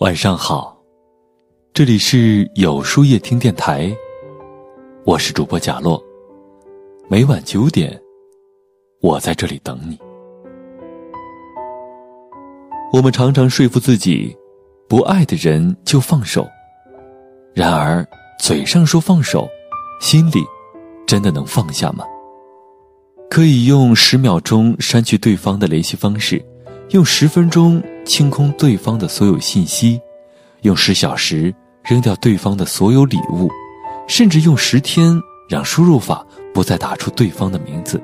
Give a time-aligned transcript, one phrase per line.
[0.00, 0.80] 晚上好，
[1.74, 3.92] 这里是有书夜听电台，
[5.04, 6.00] 我是主播贾洛。
[7.08, 8.00] 每晚九点，
[9.00, 9.98] 我在这里等你。
[12.92, 14.36] 我们常常说服自己，
[14.88, 16.46] 不爱的人就放手，
[17.52, 18.06] 然而
[18.38, 19.48] 嘴上说放手，
[20.00, 20.44] 心里
[21.08, 22.04] 真的能放下吗？
[23.28, 26.40] 可以用十秒钟删去对方的联系方式。
[26.92, 30.00] 用十分钟清空对方的所有信息，
[30.62, 31.54] 用十小时
[31.84, 33.50] 扔掉对方的所有礼物，
[34.08, 38.00] 甚至用十天让输入法不再打出对方的名字。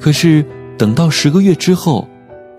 [0.00, 0.46] 可是
[0.78, 2.06] 等到十个月之后，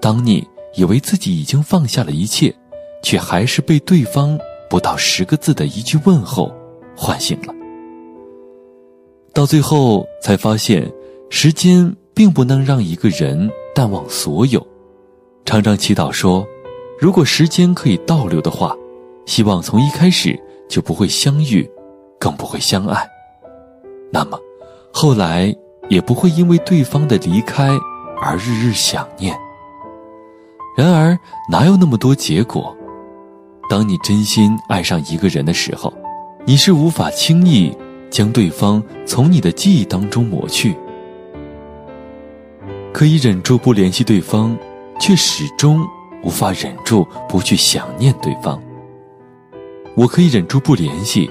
[0.01, 0.45] 当你
[0.75, 2.53] 以为自己已经放下了一切，
[3.01, 4.37] 却还是被对方
[4.69, 6.53] 不到十个字的一句问候
[6.97, 7.53] 唤醒了。
[9.33, 10.91] 到最后才发现，
[11.29, 14.65] 时间并不能让一个人淡忘所有。
[15.49, 16.47] 常常祈祷说
[17.01, 18.77] ：“如果时间可以倒流的话，
[19.25, 21.67] 希望从一开始就不会相遇，
[22.19, 23.03] 更不会相爱。
[24.13, 24.39] 那么，
[24.93, 25.51] 后来
[25.87, 27.75] 也不会因为对方的离开
[28.21, 29.35] 而日日想念。
[30.77, 31.17] 然而，
[31.51, 32.77] 哪有那么多结果？
[33.71, 35.91] 当你真心爱上一个人的时候，
[36.45, 37.75] 你是无法轻易
[38.11, 40.75] 将对方从你的记忆当中抹去，
[42.93, 44.55] 可以忍住不联系对方。”
[44.99, 45.87] 却始终
[46.23, 48.61] 无法忍住不去想念对方。
[49.95, 51.29] 我可以忍住不联系，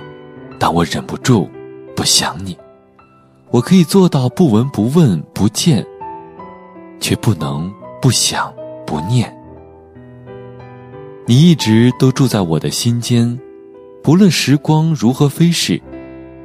[0.59, 1.49] 但我忍不住
[1.95, 2.57] 不想你。
[3.51, 5.87] 我可以做到不闻不问不见，
[7.01, 8.53] 却不能不想
[8.87, 9.35] 不念。
[11.27, 13.39] 你一直都住在我的心间，
[14.03, 15.81] 不论时光如何飞逝，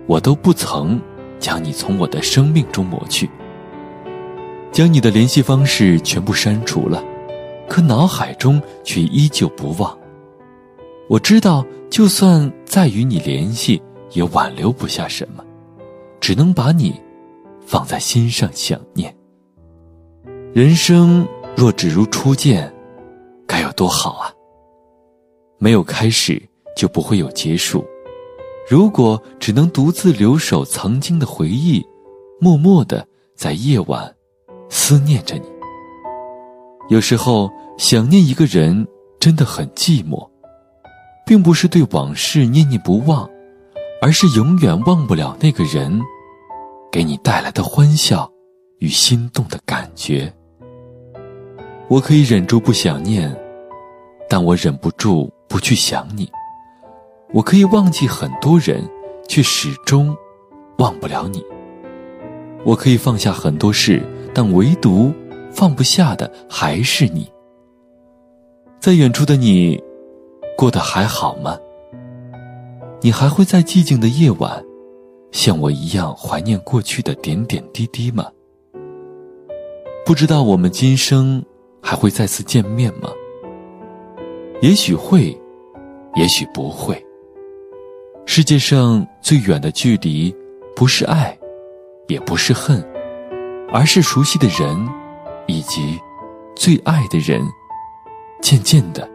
[0.08, 1.02] 我都不曾
[1.40, 3.30] 将你从我的生命中抹去，
[4.72, 7.04] 将你的联系方式全部删除了。
[7.74, 9.98] 可脑海中却依旧不忘。
[11.10, 15.44] 我知道，就算再与你联系，也挽留不下什么，
[16.20, 17.02] 只能把你
[17.66, 19.12] 放在心上想念。
[20.54, 22.72] 人生若只如初见，
[23.48, 24.32] 该有多好啊！
[25.58, 26.40] 没有开始，
[26.78, 27.84] 就不会有结束。
[28.70, 31.84] 如果只能独自留守曾经的回忆，
[32.40, 33.04] 默默的
[33.36, 34.16] 在夜晚
[34.70, 35.52] 思念着你。
[36.90, 38.88] 有时候想念一个人
[39.20, 40.30] 真的很寂寞，
[41.26, 43.30] 并不是对往事念念不忘，
[44.02, 46.02] 而是永远忘不了那个人
[46.92, 48.32] 给你带来的欢笑
[48.80, 50.32] 与心动的感觉。
[51.88, 53.36] 我可以忍住不想念，
[54.30, 56.30] 但我忍不住不去想你。
[57.34, 58.88] 我可以忘记很多人，
[59.28, 60.16] 却始终
[60.78, 61.44] 忘不了你。
[62.64, 64.02] 我可以放下很多事，
[64.34, 65.12] 但唯独。
[65.56, 67.32] 放不下的还是你，
[68.84, 69.82] 在远处的你，
[70.58, 71.58] 过得还好吗？
[73.00, 74.62] 你还会在寂静的夜晚，
[75.32, 78.30] 像我一样怀念过去的点点滴滴吗？
[80.06, 81.42] 不知道我们今生
[81.82, 83.10] 还会再次见面吗？
[84.62, 85.34] 也许会，
[86.16, 87.02] 也许不会。
[88.26, 90.36] 世界上最远的距离，
[90.76, 91.40] 不是爱，
[92.10, 92.86] 也不是恨，
[93.72, 94.78] 而是熟悉的人。
[95.48, 95.98] 以及
[96.54, 97.42] 最爱的人，
[98.44, 99.10] 渐渐的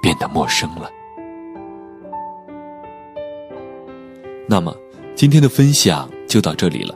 [0.00, 0.88] 变得陌生了。
[4.48, 4.72] 那么，
[5.16, 6.94] 今天的分享就到这里了，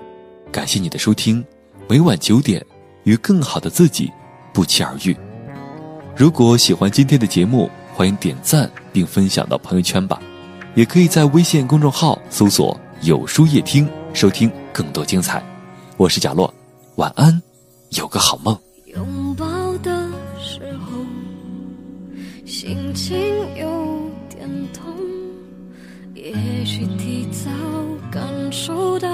[0.52, 1.44] 感谢你的收听。
[1.88, 2.64] 每晚九点，
[3.02, 4.12] 与更好的自己
[4.52, 5.16] 不期而遇。
[6.14, 10.20] 如果喜欢今天的节目，欢迎点赞并分享到朋友圈吧。
[10.76, 15.42] 也可以在微信公众号搜索“有书夜听”，收听更多精彩。
[15.96, 16.54] 我是贾洛，
[16.94, 17.42] 晚安。
[17.90, 18.56] 有个好梦
[22.68, 23.16] 心情
[23.56, 23.66] 有
[24.28, 24.94] 点痛
[26.12, 26.34] 也
[26.66, 27.48] 许提早
[28.12, 29.08] 感受到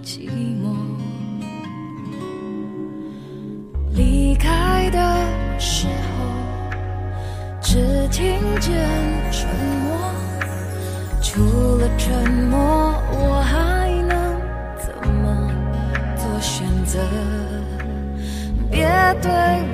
[0.00, 0.28] 寂
[0.62, 0.76] 寞。
[3.96, 6.24] 离开的时候
[7.60, 8.72] 只听见
[9.32, 9.48] 沉
[9.82, 9.90] 默
[11.20, 11.42] 除
[11.78, 12.58] 了沉默
[13.10, 14.14] 我还能
[14.78, 15.50] 怎么
[16.16, 17.00] 做选择？
[18.70, 18.86] 别
[19.20, 19.30] 对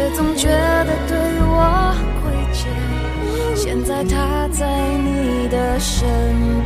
[0.00, 2.58] 也总觉得对我亏欠。
[3.54, 4.66] 现在他在
[4.96, 6.08] 你的身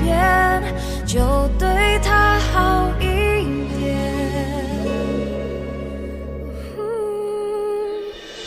[0.00, 0.62] 边，
[1.04, 1.18] 就
[1.58, 3.02] 对他好一
[3.74, 3.82] 点。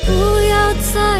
[0.05, 0.09] 不
[0.49, 1.19] 要再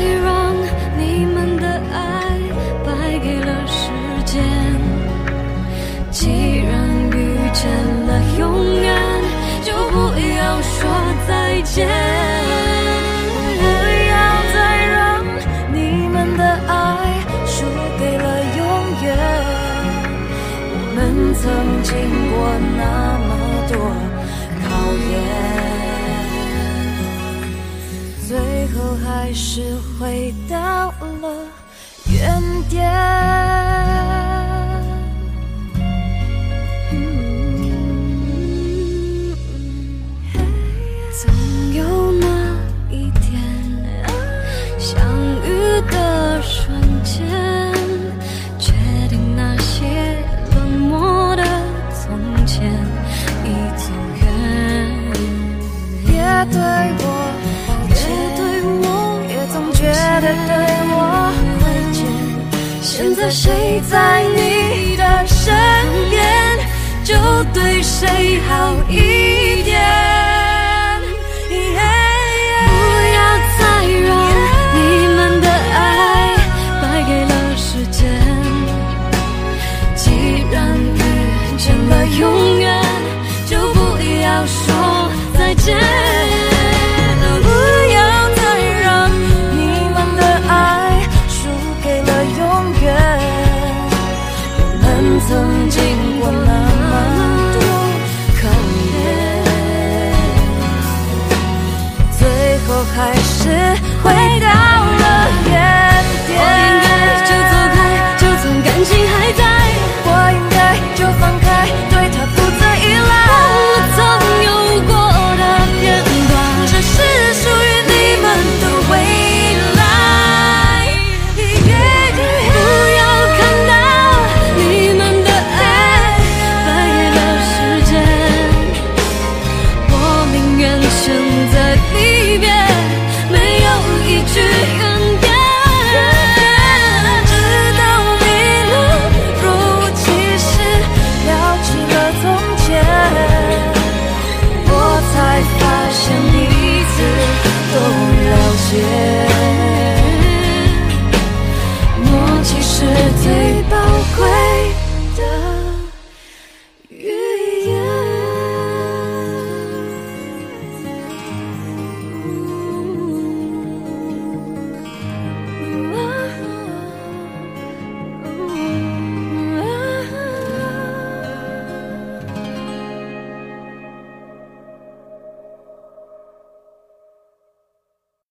[21.34, 21.44] 曾
[21.84, 21.94] 经
[22.32, 22.38] 过
[22.78, 23.30] 那么
[23.68, 23.78] 多
[24.64, 24.68] 考
[25.12, 25.14] 验
[28.28, 28.32] 最
[28.74, 30.92] 后还是回到
[31.22, 31.26] 了
[32.12, 32.97] 原点。
[63.30, 65.54] 谁在你的身
[66.10, 66.24] 边
[67.04, 67.14] 就
[67.54, 70.17] 对谁好一点。